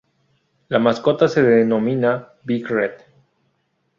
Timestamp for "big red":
2.43-2.93